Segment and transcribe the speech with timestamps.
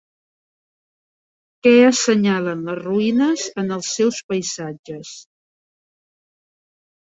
[1.67, 5.13] Què assenyalen les ruïnes en els seus paisatges?